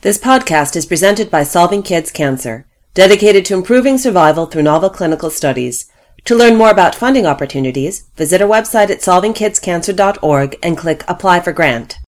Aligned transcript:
This 0.00 0.16
podcast 0.16 0.76
is 0.76 0.86
presented 0.86 1.28
by 1.28 1.42
Solving 1.42 1.82
Kids 1.82 2.12
Cancer, 2.12 2.68
dedicated 2.94 3.44
to 3.46 3.54
improving 3.54 3.98
survival 3.98 4.46
through 4.46 4.62
novel 4.62 4.90
clinical 4.90 5.28
studies. 5.28 5.90
To 6.26 6.36
learn 6.36 6.54
more 6.54 6.70
about 6.70 6.94
funding 6.94 7.26
opportunities, 7.26 8.04
visit 8.14 8.40
our 8.40 8.46
website 8.48 8.90
at 8.90 9.00
solvingkidscancer.org 9.00 10.56
and 10.62 10.78
click 10.78 11.02
Apply 11.08 11.40
for 11.40 11.52
Grant. 11.52 11.98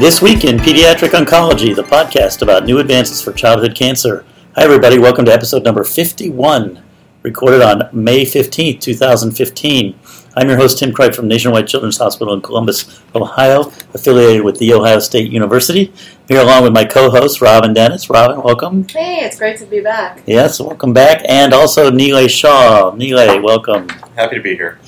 This 0.00 0.20
week 0.20 0.42
in 0.42 0.56
Pediatric 0.56 1.10
Oncology, 1.10 1.76
the 1.76 1.84
podcast 1.84 2.42
about 2.42 2.64
new 2.64 2.80
advances 2.80 3.22
for 3.22 3.32
childhood 3.32 3.76
cancer. 3.76 4.24
Hi, 4.56 4.64
everybody. 4.64 4.98
Welcome 4.98 5.26
to 5.26 5.32
episode 5.32 5.62
number 5.62 5.84
51, 5.84 6.82
recorded 7.22 7.62
on 7.62 7.88
May 7.92 8.24
15th, 8.24 8.80
2015. 8.80 9.96
I'm 10.34 10.48
your 10.48 10.56
host, 10.56 10.78
Tim 10.78 10.92
Cripe 10.92 11.14
from 11.14 11.28
Nationwide 11.28 11.68
Children's 11.68 11.98
Hospital 11.98 12.34
in 12.34 12.40
Columbus, 12.40 13.00
Ohio, 13.14 13.70
affiliated 13.94 14.42
with 14.42 14.58
The 14.58 14.72
Ohio 14.74 14.98
State 14.98 15.30
University. 15.30 15.92
Here 16.26 16.40
along 16.40 16.64
with 16.64 16.72
my 16.72 16.84
co 16.84 17.10
host, 17.10 17.40
Robin 17.40 17.72
Dennis. 17.72 18.10
Robin, 18.10 18.42
welcome. 18.42 18.88
Hey, 18.88 19.24
it's 19.24 19.38
great 19.38 19.56
to 19.60 19.66
be 19.66 19.78
back. 19.78 20.20
Yes, 20.26 20.58
welcome 20.58 20.92
back. 20.92 21.22
And 21.28 21.54
also 21.54 21.88
Nilay 21.88 22.28
Shah. 22.28 22.90
Nilay, 22.90 23.40
welcome. 23.40 23.88
Happy 24.16 24.34
to 24.34 24.42
be 24.42 24.56
here. 24.56 24.80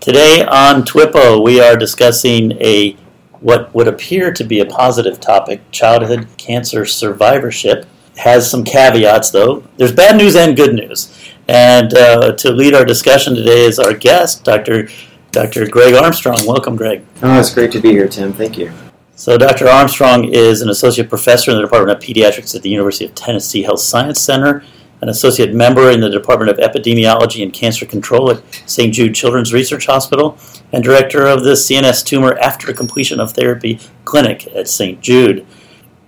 Today 0.00 0.42
on 0.46 0.84
TWIPO, 0.84 1.44
we 1.44 1.60
are 1.60 1.76
discussing 1.76 2.52
a 2.62 2.96
what 3.40 3.74
would 3.74 3.88
appear 3.88 4.32
to 4.32 4.42
be 4.42 4.60
a 4.60 4.64
positive 4.64 5.20
topic, 5.20 5.60
childhood 5.70 6.28
cancer 6.38 6.86
survivorship. 6.86 7.84
Has 8.16 8.50
some 8.50 8.64
caveats, 8.64 9.30
though. 9.30 9.64
There's 9.76 9.92
bad 9.92 10.16
news 10.16 10.36
and 10.36 10.56
good 10.56 10.74
news. 10.74 11.18
And 11.48 11.94
uh, 11.94 12.32
to 12.32 12.52
lead 12.52 12.74
our 12.74 12.84
discussion 12.84 13.34
today 13.34 13.64
is 13.64 13.78
our 13.78 13.94
guest, 13.94 14.44
Dr. 14.44 14.88
Dr. 15.32 15.66
Greg 15.66 15.94
Armstrong. 15.94 16.46
Welcome, 16.46 16.76
Greg. 16.76 17.04
Oh, 17.22 17.40
it's 17.40 17.52
great 17.52 17.72
to 17.72 17.80
be 17.80 17.90
here, 17.90 18.06
Tim. 18.06 18.32
Thank 18.32 18.58
you. 18.58 18.70
So, 19.14 19.38
Dr. 19.38 19.68
Armstrong 19.68 20.24
is 20.24 20.62
an 20.62 20.68
associate 20.68 21.08
professor 21.08 21.50
in 21.50 21.56
the 21.56 21.62
Department 21.62 21.96
of 21.96 22.02
Pediatrics 22.02 22.54
at 22.54 22.62
the 22.62 22.68
University 22.68 23.04
of 23.04 23.14
Tennessee 23.14 23.62
Health 23.62 23.80
Science 23.80 24.20
Center, 24.20 24.62
an 25.00 25.08
associate 25.08 25.54
member 25.54 25.90
in 25.90 26.00
the 26.00 26.10
Department 26.10 26.50
of 26.50 26.58
Epidemiology 26.58 27.42
and 27.42 27.52
Cancer 27.52 27.86
Control 27.86 28.30
at 28.30 28.42
St. 28.66 28.92
Jude 28.92 29.14
Children's 29.14 29.52
Research 29.52 29.86
Hospital, 29.86 30.38
and 30.72 30.84
director 30.84 31.26
of 31.26 31.44
the 31.44 31.52
CNS 31.52 32.04
Tumor 32.04 32.38
After 32.38 32.72
Completion 32.72 33.20
of 33.20 33.32
Therapy 33.32 33.80
Clinic 34.04 34.46
at 34.54 34.68
St. 34.68 35.00
Jude. 35.00 35.46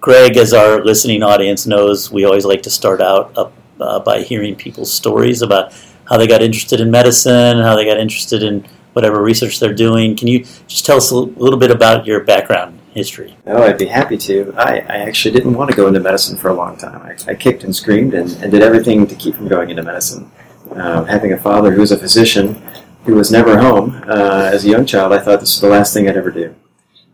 Greg, 0.05 0.37
as 0.37 0.53
our 0.53 0.85
listening 0.85 1.23
audience 1.23 1.67
knows, 1.67 2.13
we 2.13 2.27
always 2.27 2.45
like 2.45 2.61
to 2.61 2.69
start 2.69 3.01
out 3.01 3.33
uh, 3.39 3.49
uh, 3.81 3.99
by 4.01 4.21
hearing 4.21 4.55
people's 4.55 4.93
stories 4.93 5.41
about 5.41 5.73
how 6.07 6.19
they 6.19 6.27
got 6.27 6.43
interested 6.43 6.79
in 6.79 6.91
medicine, 6.91 7.57
how 7.57 7.75
they 7.75 7.87
got 7.87 7.97
interested 7.97 8.43
in 8.43 8.69
whatever 8.93 9.23
research 9.23 9.59
they're 9.59 9.73
doing. 9.73 10.15
Can 10.15 10.29
you 10.29 10.41
just 10.67 10.85
tell 10.85 10.99
us 10.99 11.11
a 11.11 11.17
little 11.17 11.59
bit 11.59 11.71
about 11.71 12.05
your 12.05 12.23
background 12.23 12.79
history? 12.93 13.35
Oh, 13.47 13.63
I'd 13.63 13.79
be 13.79 13.87
happy 13.87 14.19
to. 14.19 14.53
I, 14.59 14.81
I 14.81 14.97
actually 15.09 15.33
didn't 15.33 15.55
want 15.55 15.71
to 15.71 15.77
go 15.77 15.87
into 15.87 16.01
medicine 16.01 16.37
for 16.37 16.51
a 16.51 16.55
long 16.55 16.77
time. 16.77 17.01
I, 17.01 17.31
I 17.31 17.35
kicked 17.35 17.65
and 17.65 17.75
screamed 17.75 18.13
and, 18.13 18.31
and, 18.43 18.53
did 18.53 18.61
everything 18.61 19.07
to 19.07 19.15
keep 19.15 19.37
from 19.37 19.49
going 19.49 19.71
into 19.71 19.83
medicine. 19.83 20.31
Um, 20.73 21.07
having 21.07 21.33
a 21.33 21.39
father 21.39 21.73
who 21.73 21.81
was 21.81 21.93
a 21.93 21.99
physician 21.99 22.63
who 23.07 23.15
was 23.15 23.33
never 23.33 23.57
home 23.57 24.05
uh, 24.07 24.51
as 24.53 24.67
a 24.67 24.69
young 24.69 24.85
child, 24.85 25.15
I 25.15 25.19
thought 25.21 25.41
this 25.41 25.55
was 25.55 25.63
the 25.63 25.69
last 25.69 25.95
thing 25.95 26.11
I'd 26.11 26.19
ever 26.19 26.31
do. 26.31 26.55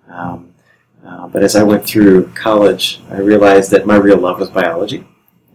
Um, 0.08 0.49
uh, 1.10 1.26
but 1.26 1.42
as 1.42 1.56
I 1.56 1.64
went 1.64 1.84
through 1.84 2.28
college, 2.34 3.00
I 3.10 3.18
realized 3.18 3.70
that 3.72 3.86
my 3.86 3.96
real 3.96 4.18
love 4.18 4.38
was 4.38 4.48
biology, 4.48 5.04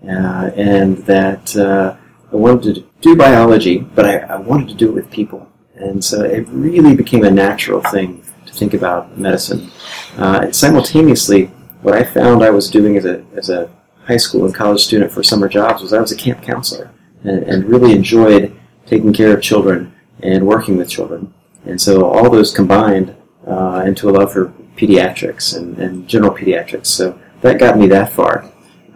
uh, 0.04 0.52
and 0.56 0.98
that 1.06 1.56
uh, 1.56 1.96
I 2.32 2.36
wanted 2.36 2.76
to 2.76 2.86
do 3.00 3.16
biology, 3.16 3.78
but 3.80 4.06
I, 4.06 4.18
I, 4.18 4.36
wanted 4.36 4.68
to 4.70 4.76
do 4.76 4.90
it 4.90 4.94
with 4.94 5.10
people. 5.10 5.50
And 5.76 6.04
so 6.04 6.24
it 6.24 6.46
really 6.50 6.96
became 6.96 7.24
a 7.24 7.32
natural 7.32 7.82
thing 7.82 8.24
to 8.46 8.54
think 8.54 8.74
about 8.74 9.18
medicine. 9.18 9.72
Uh, 10.18 10.52
simultaneously, 10.52 11.46
what 11.82 11.96
I 11.96 12.04
found 12.04 12.44
I 12.44 12.50
was 12.50 12.70
doing 12.70 12.98
as 12.98 13.06
a, 13.06 13.24
as 13.36 13.50
a 13.50 13.70
high 14.04 14.18
school 14.18 14.46
and 14.46 14.54
college 14.54 14.84
student 14.84 15.12
for 15.12 15.24
summer 15.24 15.48
jobs 15.48 15.82
was 15.82 15.94
I 15.94 16.02
was 16.02 16.12
a 16.12 16.18
camp 16.18 16.42
counselor 16.42 16.92
and, 17.24 17.44
and 17.44 17.66
really 17.66 17.94
enjoyed 17.94 18.56
taking 18.86 19.14
care 19.14 19.34
of 19.36 19.42
children 19.42 19.94
and 20.22 20.46
working 20.46 20.76
with 20.76 20.90
children. 20.90 21.34
And 21.66 21.80
so 21.80 22.06
all 22.06 22.30
those 22.30 22.54
combined 22.54 23.16
uh, 23.48 23.84
into 23.86 24.10
a 24.10 24.12
love 24.12 24.34
for 24.34 24.54
pediatrics 24.76 25.56
and, 25.56 25.78
and, 25.78 26.08
general 26.08 26.34
pediatrics. 26.34 26.88
So 26.88 27.20
that 27.42 27.60
got 27.60 27.78
me 27.78 27.88
that 27.88 28.12
far. 28.12 28.46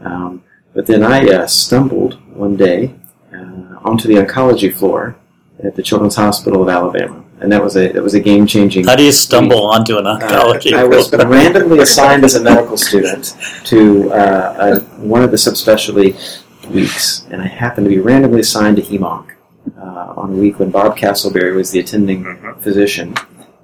Um, 0.02 0.44
but 0.74 0.86
then 0.86 1.04
I 1.04 1.28
uh, 1.28 1.48
stumbled 1.48 2.16
one 2.36 2.56
day 2.56 2.96
uh, 3.34 3.80
onto 3.84 4.08
the 4.08 4.16
oncology 4.16 4.74
floor 4.74 5.16
at 5.64 5.76
the 5.76 5.84
Children's 5.84 6.16
Hospital 6.16 6.62
of 6.62 6.70
Alabama. 6.70 7.24
And 7.42 7.52
that 7.54 7.64
was 7.64 7.78
a 7.78 7.90
that 7.94 8.04
was 8.04 8.16
a 8.16 8.20
game 8.20 8.46
changing. 8.46 8.86
How 8.86 8.98
do 8.98 9.04
you 9.04 9.14
stumble 9.14 9.68
week. 9.68 9.80
onto 9.80 9.98
an 9.98 10.04
oncology? 10.04 10.74
Uh, 10.74 10.80
I 10.80 10.84
was 10.84 11.12
randomly 11.14 11.80
assigned 11.88 12.26
as 12.26 12.36
a 12.36 12.44
medical 12.44 12.76
student 12.76 13.38
to 13.64 14.12
uh, 14.12 14.56
a, 14.60 14.80
one 15.00 15.24
of 15.24 15.32
the 15.32 15.38
subspecialty 15.38 16.18
weeks, 16.70 17.26
and 17.32 17.42
I 17.42 17.48
happened 17.48 17.86
to 17.86 17.90
be 17.90 18.00
randomly 18.00 18.42
assigned 18.42 18.76
to 18.76 18.82
hemonc 18.82 19.32
uh, 19.78 20.14
on 20.18 20.32
a 20.32 20.36
week 20.36 20.60
when 20.60 20.70
Bob 20.70 20.98
Castleberry 20.98 21.56
was 21.56 21.72
the 21.72 21.80
attending 21.80 22.26
mm-hmm. 22.26 22.60
physician, 22.60 23.16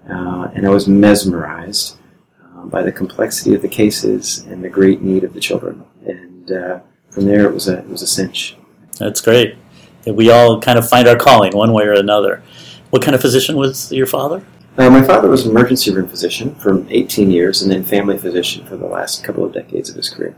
uh, 0.09 0.51
and 0.55 0.65
I 0.65 0.69
was 0.69 0.87
mesmerized 0.87 1.97
uh, 2.65 2.69
by 2.69 2.81
the 2.81 2.91
complexity 2.91 3.55
of 3.55 3.61
the 3.61 3.67
cases 3.67 4.39
and 4.49 4.63
the 4.63 4.69
great 4.69 5.01
need 5.01 5.23
of 5.23 5.33
the 5.33 5.39
children. 5.39 5.83
And 6.05 6.51
uh, 6.51 6.79
from 7.09 7.25
there, 7.25 7.45
it 7.45 7.53
was 7.53 7.67
a 7.67 7.79
it 7.79 7.89
was 7.89 8.01
a 8.01 8.07
cinch. 8.07 8.57
That's 8.99 9.21
great. 9.21 9.57
We 10.05 10.29
all 10.29 10.61
kind 10.61 10.77
of 10.77 10.87
find 10.87 11.07
our 11.07 11.15
calling 11.15 11.55
one 11.55 11.73
way 11.73 11.85
or 11.85 11.93
another. 11.93 12.43
What 12.91 13.01
kind 13.01 13.15
of 13.15 13.21
physician 13.21 13.55
was 13.55 13.91
your 13.91 14.05
father? 14.05 14.45
Uh, 14.77 14.89
my 14.89 15.01
father 15.01 15.29
was 15.29 15.45
an 15.45 15.51
emergency 15.51 15.91
room 15.91 16.07
physician 16.07 16.53
for 16.55 16.85
18 16.89 17.31
years, 17.31 17.61
and 17.61 17.71
then 17.71 17.83
family 17.83 18.17
physician 18.17 18.65
for 18.65 18.75
the 18.75 18.85
last 18.85 19.23
couple 19.23 19.43
of 19.45 19.53
decades 19.53 19.89
of 19.89 19.95
his 19.95 20.09
career. 20.09 20.35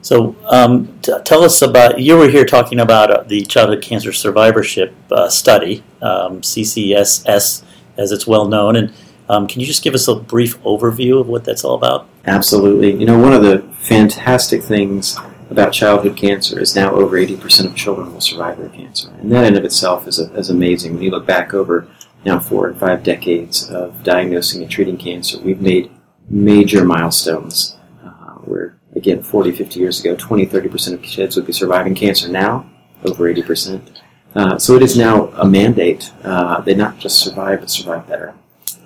So, 0.00 0.34
um, 0.46 0.98
t- 1.02 1.12
tell 1.24 1.44
us 1.44 1.62
about 1.62 2.00
you 2.00 2.16
were 2.16 2.28
here 2.28 2.44
talking 2.44 2.80
about 2.80 3.10
uh, 3.10 3.22
the 3.22 3.42
childhood 3.42 3.82
cancer 3.82 4.12
survivorship 4.12 4.94
uh, 5.12 5.28
study, 5.28 5.84
um, 6.00 6.40
CCSS, 6.40 7.62
as 7.96 8.10
it's 8.10 8.26
well 8.26 8.48
known, 8.48 8.74
and 8.74 8.92
um, 9.28 9.46
can 9.46 9.60
you 9.60 9.66
just 9.66 9.82
give 9.82 9.94
us 9.94 10.08
a 10.08 10.14
brief 10.14 10.60
overview 10.62 11.20
of 11.20 11.28
what 11.28 11.44
that's 11.44 11.64
all 11.64 11.74
about? 11.74 12.08
Absolutely. 12.26 12.94
You 12.94 13.06
know, 13.06 13.18
one 13.18 13.32
of 13.32 13.42
the 13.42 13.60
fantastic 13.78 14.62
things 14.62 15.18
about 15.50 15.72
childhood 15.72 16.16
cancer 16.16 16.58
is 16.58 16.74
now 16.74 16.92
over 16.92 17.16
80% 17.16 17.66
of 17.66 17.76
children 17.76 18.12
will 18.12 18.20
survive 18.20 18.58
their 18.58 18.70
cancer, 18.70 19.10
and 19.20 19.30
that 19.32 19.44
in 19.44 19.56
of 19.56 19.64
itself 19.64 20.06
is, 20.06 20.18
a, 20.18 20.32
is 20.34 20.50
amazing. 20.50 20.94
When 20.94 21.02
you 21.02 21.10
look 21.10 21.26
back 21.26 21.52
over 21.52 21.88
now 22.24 22.38
four 22.38 22.68
and 22.68 22.78
five 22.78 23.02
decades 23.02 23.68
of 23.68 24.02
diagnosing 24.02 24.62
and 24.62 24.70
treating 24.70 24.96
cancer, 24.96 25.38
we've 25.40 25.60
made 25.60 25.90
major 26.28 26.84
milestones. 26.84 27.76
Uh, 28.02 28.34
where 28.44 28.78
again, 28.94 29.22
40, 29.22 29.52
50 29.52 29.80
years 29.80 30.00
ago, 30.00 30.14
20, 30.16 30.46
30% 30.46 30.94
of 30.94 31.02
kids 31.02 31.36
would 31.36 31.46
be 31.46 31.52
surviving 31.52 31.94
cancer. 31.94 32.28
Now, 32.28 32.70
over 33.04 33.32
80%. 33.32 33.98
Uh, 34.34 34.58
so 34.58 34.74
it 34.74 34.82
is 34.82 34.96
now 34.96 35.26
a 35.28 35.46
mandate. 35.46 36.12
Uh, 36.22 36.60
they 36.60 36.74
not 36.74 36.98
just 36.98 37.18
survive, 37.18 37.60
but 37.60 37.70
survive 37.70 38.06
better. 38.08 38.34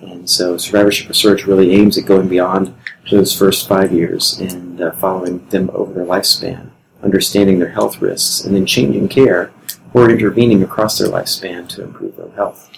And 0.01 0.29
so 0.29 0.57
survivorship 0.57 1.09
research 1.09 1.45
really 1.45 1.71
aims 1.71 1.97
at 1.97 2.05
going 2.05 2.27
beyond 2.27 2.75
those 3.09 3.37
first 3.37 3.67
five 3.67 3.91
years 3.91 4.39
and 4.39 4.81
uh, 4.81 4.91
following 4.93 5.45
them 5.49 5.69
over 5.73 5.93
their 5.93 6.05
lifespan, 6.05 6.69
understanding 7.03 7.59
their 7.59 7.69
health 7.69 8.01
risks, 8.01 8.45
and 8.45 8.55
then 8.55 8.65
changing 8.65 9.07
care 9.07 9.51
or 9.93 10.09
intervening 10.09 10.63
across 10.63 10.97
their 10.97 11.07
lifespan 11.07 11.67
to 11.69 11.83
improve 11.83 12.15
their 12.15 12.29
health. 12.31 12.69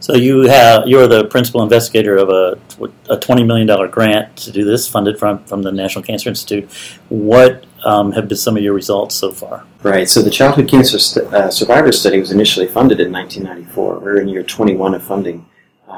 So 0.00 0.14
you 0.14 0.42
have 0.42 0.86
you're 0.86 1.08
the 1.08 1.24
principal 1.24 1.62
investigator 1.62 2.16
of 2.16 2.28
a, 2.28 2.58
a 3.10 3.18
twenty 3.18 3.42
million 3.42 3.66
dollar 3.66 3.88
grant 3.88 4.36
to 4.38 4.52
do 4.52 4.64
this, 4.64 4.86
funded 4.86 5.18
from 5.18 5.42
from 5.44 5.62
the 5.62 5.72
National 5.72 6.04
Cancer 6.04 6.28
Institute. 6.28 6.70
What 7.08 7.64
um, 7.84 8.12
have 8.12 8.28
been 8.28 8.36
some 8.36 8.56
of 8.56 8.62
your 8.62 8.74
results 8.74 9.14
so 9.14 9.32
far? 9.32 9.64
Right. 9.82 10.08
So 10.08 10.22
the 10.22 10.30
Childhood 10.30 10.68
Cancer 10.68 10.98
st- 10.98 11.32
uh, 11.32 11.50
Survivor 11.50 11.92
Study 11.92 12.20
was 12.20 12.30
initially 12.30 12.66
funded 12.66 13.00
in 13.00 13.12
1994. 13.12 13.98
We're 14.00 14.20
in 14.20 14.28
year 14.28 14.42
21 14.42 14.94
of 14.94 15.02
funding. 15.02 15.46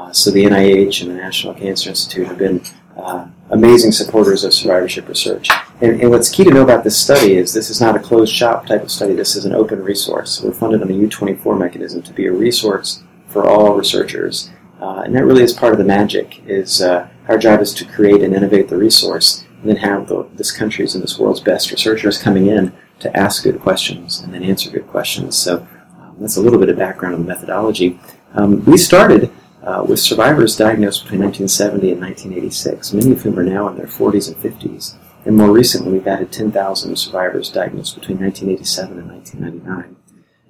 Uh, 0.09 0.13
so 0.13 0.31
the 0.31 0.43
NIH 0.43 1.01
and 1.01 1.11
the 1.11 1.15
National 1.15 1.53
Cancer 1.53 1.89
Institute 1.89 2.27
have 2.27 2.37
been 2.37 2.61
uh, 2.97 3.27
amazing 3.51 3.91
supporters 3.91 4.43
of 4.43 4.53
survivorship 4.53 5.07
research. 5.07 5.49
And, 5.81 6.01
and, 6.01 6.09
what's 6.09 6.29
key 6.29 6.43
to 6.43 6.49
know 6.49 6.63
about 6.63 6.83
this 6.83 6.97
study 6.97 7.37
is 7.37 7.53
this 7.53 7.69
is 7.69 7.79
not 7.79 7.95
a 7.95 7.99
closed 7.99 8.33
shop 8.33 8.65
type 8.65 8.81
of 8.81 8.89
study. 8.89 9.13
This 9.13 9.35
is 9.35 9.45
an 9.45 9.53
open 9.53 9.83
resource. 9.83 10.41
We're 10.41 10.51
funded 10.51 10.81
on 10.81 10.89
a 10.89 10.93
U24 10.93 11.57
mechanism 11.59 12.01
to 12.01 12.13
be 12.13 12.25
a 12.25 12.31
resource 12.31 13.03
for 13.27 13.47
all 13.47 13.75
researchers. 13.75 14.49
Uh, 14.81 15.03
and 15.05 15.15
that 15.15 15.25
really 15.25 15.43
is 15.43 15.53
part 15.53 15.73
of 15.73 15.77
the 15.77 15.85
magic. 15.85 16.41
Is 16.47 16.81
uh, 16.81 17.07
our 17.27 17.37
job 17.37 17.61
is 17.61 17.73
to 17.75 17.85
create 17.85 18.23
and 18.23 18.33
innovate 18.33 18.67
the 18.67 18.77
resource, 18.77 19.45
and 19.61 19.69
then 19.69 19.77
have 19.77 20.07
the, 20.07 20.27
this 20.33 20.51
country's 20.51 20.95
and 20.95 21.03
this 21.03 21.19
world's 21.19 21.39
best 21.39 21.69
researchers 21.69 22.17
coming 22.17 22.47
in 22.47 22.73
to 22.99 23.15
ask 23.15 23.43
good 23.43 23.59
questions 23.59 24.19
and 24.19 24.33
then 24.33 24.43
answer 24.43 24.71
good 24.71 24.87
questions. 24.87 25.37
So 25.37 25.67
um, 25.99 26.15
that's 26.19 26.37
a 26.37 26.41
little 26.41 26.59
bit 26.59 26.69
of 26.69 26.77
background 26.77 27.13
on 27.13 27.21
the 27.21 27.27
methodology. 27.27 27.99
Um, 28.33 28.65
we 28.65 28.77
started 28.77 29.31
uh, 29.69 29.83
with 29.83 29.99
survivors 29.99 30.57
diagnosed 30.57 31.03
between 31.03 31.21
1970 31.21 31.91
and 31.91 32.01
1986, 32.01 32.93
many 32.93 33.11
of 33.11 33.21
whom 33.21 33.37
are 33.37 33.43
now 33.43 33.67
in 33.67 33.77
their 33.77 33.85
40s 33.85 34.27
and 34.27 34.37
50s. 34.37 34.95
And 35.25 35.37
more 35.37 35.51
recently, 35.51 35.91
we've 35.91 36.07
added 36.07 36.31
10,000 36.31 36.95
survivors 36.95 37.51
diagnosed 37.51 37.93
between 37.93 38.19
1987 38.19 38.97
and 38.97 39.07
1999. 39.11 39.95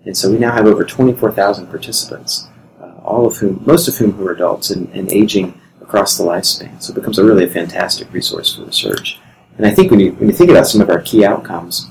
And 0.05 0.15
so 0.15 0.31
we 0.31 0.37
now 0.37 0.53
have 0.53 0.67
over 0.67 0.85
24,000 0.85 1.67
participants, 1.67 2.47
uh, 2.81 2.93
all 3.03 3.25
of 3.25 3.35
whom, 3.35 3.61
most 3.65 3.89
of 3.89 3.97
whom 3.97 4.13
who 4.13 4.25
are 4.25 4.31
adults 4.31 4.69
and, 4.69 4.87
and 4.93 5.11
aging 5.11 5.59
across 5.81 6.17
the 6.17 6.23
lifespan. 6.23 6.81
So 6.81 6.93
it 6.93 6.95
becomes 6.95 7.19
a 7.19 7.25
really 7.25 7.43
a 7.43 7.49
fantastic 7.49 8.13
resource 8.13 8.55
for 8.55 8.63
research. 8.63 9.19
And 9.57 9.65
I 9.65 9.71
think 9.71 9.91
when 9.91 9.99
you, 9.99 10.13
when 10.13 10.29
you 10.29 10.35
think 10.35 10.49
about 10.49 10.67
some 10.67 10.79
of 10.79 10.89
our 10.89 11.01
key 11.01 11.25
outcomes, 11.25 11.87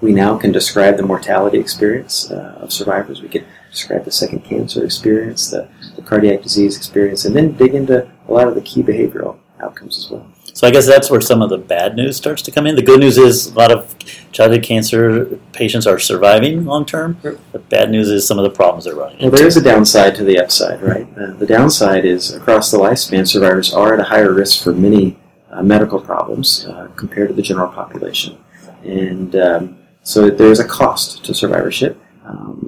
we 0.00 0.12
now 0.12 0.38
can 0.38 0.50
describe 0.50 0.96
the 0.96 1.02
mortality 1.02 1.58
experience 1.58 2.30
uh, 2.30 2.58
of 2.58 2.72
survivors. 2.72 3.20
We 3.20 3.28
can 3.28 3.44
describe 3.74 4.04
the 4.04 4.12
second 4.12 4.44
cancer 4.44 4.84
experience, 4.84 5.50
the, 5.50 5.68
the 5.96 6.02
cardiac 6.02 6.42
disease 6.42 6.76
experience, 6.76 7.24
and 7.24 7.34
then 7.34 7.52
dig 7.52 7.74
into 7.74 8.08
a 8.28 8.32
lot 8.32 8.48
of 8.48 8.54
the 8.54 8.62
key 8.62 8.82
behavioral 8.82 9.36
outcomes 9.60 9.98
as 9.98 10.10
well. 10.10 10.26
So 10.54 10.68
I 10.68 10.70
guess 10.70 10.86
that's 10.86 11.10
where 11.10 11.20
some 11.20 11.42
of 11.42 11.50
the 11.50 11.58
bad 11.58 11.96
news 11.96 12.16
starts 12.16 12.40
to 12.42 12.52
come 12.52 12.64
in. 12.68 12.76
The 12.76 12.82
good 12.82 13.00
news 13.00 13.18
is 13.18 13.48
a 13.48 13.54
lot 13.54 13.72
of 13.72 13.96
childhood 14.30 14.62
cancer 14.62 15.40
patients 15.52 15.84
are 15.84 15.98
surviving 15.98 16.64
long 16.64 16.86
term. 16.86 17.18
The 17.22 17.58
bad 17.58 17.90
news 17.90 18.08
is 18.08 18.24
some 18.24 18.38
of 18.38 18.44
the 18.44 18.50
problems 18.50 18.84
they're 18.84 18.94
running 18.94 19.18
Well, 19.20 19.32
there 19.32 19.48
is 19.48 19.56
a 19.56 19.62
downside 19.62 20.14
to 20.14 20.24
the 20.24 20.38
upside, 20.38 20.80
right? 20.80 21.08
Uh, 21.18 21.32
the 21.32 21.46
downside 21.46 22.04
is 22.04 22.32
across 22.32 22.70
the 22.70 22.78
lifespan, 22.78 23.26
survivors 23.26 23.74
are 23.74 23.94
at 23.94 24.00
a 24.00 24.04
higher 24.04 24.32
risk 24.32 24.62
for 24.62 24.72
many 24.72 25.18
uh, 25.50 25.62
medical 25.62 26.00
problems 26.00 26.66
uh, 26.66 26.88
compared 26.94 27.28
to 27.28 27.34
the 27.34 27.42
general 27.42 27.72
population. 27.72 28.38
And 28.84 29.34
um, 29.34 29.78
so 30.04 30.30
there's 30.30 30.60
a 30.60 30.68
cost 30.68 31.24
to 31.24 31.34
survivorship, 31.34 32.00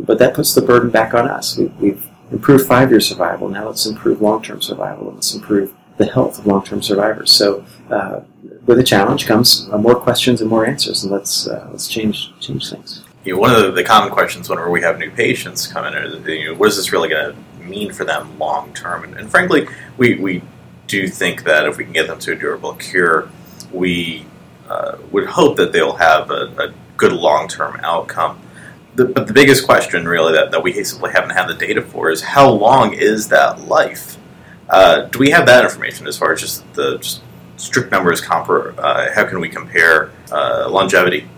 but 0.06 0.18
that 0.18 0.34
puts 0.34 0.54
the 0.54 0.62
burden 0.62 0.90
back 0.90 1.14
on 1.14 1.28
us. 1.28 1.56
We, 1.56 1.66
we've 1.80 2.08
improved 2.32 2.66
five 2.66 2.90
year 2.90 3.00
survival, 3.00 3.48
now 3.48 3.66
let's 3.66 3.86
improve 3.86 4.20
long 4.20 4.42
term 4.42 4.62
survival, 4.62 5.12
let's 5.12 5.34
improve 5.34 5.74
the 5.96 6.06
health 6.06 6.38
of 6.38 6.46
long 6.46 6.64
term 6.64 6.82
survivors. 6.82 7.32
So 7.32 7.64
uh, 7.90 8.20
with 8.66 8.78
a 8.78 8.82
challenge 8.82 9.26
comes 9.26 9.68
uh, 9.70 9.78
more 9.78 9.94
questions 9.94 10.40
and 10.40 10.50
more 10.50 10.66
answers, 10.66 11.04
and 11.04 11.12
let's, 11.12 11.46
uh, 11.46 11.68
let's 11.70 11.88
change, 11.88 12.32
change 12.40 12.70
things. 12.70 13.04
You 13.24 13.34
know, 13.34 13.40
one 13.40 13.54
of 13.54 13.74
the, 13.74 13.82
common 13.82 14.12
questions 14.12 14.48
whenever 14.48 14.70
we 14.70 14.80
have 14.82 14.98
new 14.98 15.10
patients 15.10 15.66
come 15.66 15.84
in 15.84 15.94
is, 15.94 16.26
you 16.26 16.52
know, 16.52 16.54
what 16.54 16.68
is 16.68 16.76
this 16.76 16.92
really 16.92 17.08
going 17.08 17.34
to 17.34 17.64
mean 17.64 17.92
for 17.92 18.04
them 18.04 18.38
long 18.38 18.72
term? 18.72 19.02
And, 19.04 19.16
and 19.16 19.30
frankly, 19.30 19.66
we, 19.96 20.14
we 20.14 20.42
do 20.86 21.08
think 21.08 21.44
that 21.44 21.66
if 21.66 21.76
we 21.76 21.84
can 21.84 21.92
get 21.92 22.06
them 22.06 22.18
to 22.20 22.32
a 22.32 22.36
durable 22.36 22.74
cure, 22.74 23.28
we 23.72 24.24
uh, 24.68 24.98
would 25.10 25.26
hope 25.26 25.56
that 25.56 25.72
they'll 25.72 25.96
have 25.96 26.30
a, 26.30 26.54
a 26.58 26.74
good 26.96 27.12
long 27.12 27.48
term 27.48 27.80
outcome. 27.82 28.40
The, 28.96 29.04
but 29.04 29.26
the 29.26 29.32
biggest 29.32 29.66
question, 29.66 30.08
really, 30.08 30.32
that, 30.32 30.50
that 30.50 30.62
we 30.62 30.72
simply 30.82 31.10
haven't 31.12 31.30
had 31.30 31.46
the 31.48 31.54
data 31.54 31.82
for 31.82 32.10
is 32.10 32.22
how 32.22 32.48
long 32.50 32.94
is 32.94 33.28
that 33.28 33.60
life? 33.68 34.16
Uh, 34.70 35.02
do 35.02 35.18
we 35.18 35.30
have 35.30 35.46
that 35.46 35.64
information 35.64 36.06
as 36.06 36.16
far 36.18 36.32
as 36.32 36.40
just 36.40 36.74
the 36.74 36.98
just 36.98 37.22
strict 37.56 37.90
numbers? 37.92 38.20
Compar- 38.22 38.74
uh, 38.78 39.12
how 39.14 39.24
can 39.26 39.38
we 39.38 39.48
compare 39.48 40.10
uh, 40.32 40.68
longevity 40.70 41.28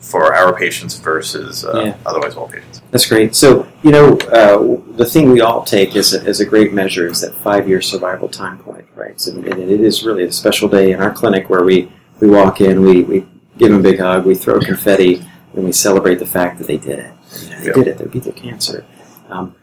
for 0.00 0.34
our 0.34 0.56
patients 0.56 0.98
versus 0.98 1.64
uh, 1.64 1.82
Yeah. 1.84 1.96
otherwise 2.06 2.34
well 2.34 2.48
patients? 2.48 2.80
That's 2.90 3.06
great. 3.06 3.36
So, 3.36 3.68
you 3.82 3.90
know, 3.92 4.16
uh, 4.32 4.80
the 4.96 5.04
thing 5.04 5.30
we 5.30 5.42
all 5.42 5.62
take 5.64 5.94
as 5.94 6.14
a, 6.14 6.22
as 6.24 6.40
a 6.40 6.46
great 6.46 6.72
measure 6.72 7.06
is 7.06 7.20
that 7.20 7.34
five 7.34 7.68
year 7.68 7.80
survival 7.82 8.28
time 8.28 8.58
point, 8.58 8.86
right? 8.96 9.20
So, 9.20 9.32
and 9.32 9.46
it 9.46 9.80
is 9.80 10.02
really 10.02 10.24
a 10.24 10.32
special 10.32 10.68
day 10.68 10.92
in 10.92 11.00
our 11.00 11.12
clinic 11.12 11.50
where 11.50 11.62
we, 11.62 11.92
we 12.20 12.28
walk 12.30 12.60
in, 12.62 12.80
we, 12.80 13.02
we 13.02 13.26
give 13.58 13.70
them 13.70 13.80
a 13.80 13.82
big 13.82 14.00
hug, 14.00 14.24
we 14.24 14.34
throw 14.34 14.58
confetti, 14.58 15.22
and 15.54 15.64
we 15.64 15.72
celebrate 15.72 16.16
the 16.16 16.26
fact 16.26 16.58
that 16.58 16.66
they 16.66 16.78
did 16.78 16.98
it. 16.98 17.12
You 17.42 17.50
know, 17.50 17.60
they 17.60 17.72
did 17.72 17.88
it, 17.88 17.98
they 17.98 18.06
beat 18.06 18.24
their 18.24 18.32
cancer. 18.32 18.84
Um, 19.28 19.54